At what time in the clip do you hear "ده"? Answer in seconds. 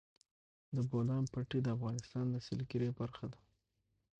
3.33-3.39